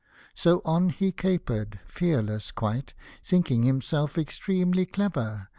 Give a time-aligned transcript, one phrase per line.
[0.33, 2.95] So, on he capered, fearless quite.
[3.23, 5.49] Thinking himself extremely clever.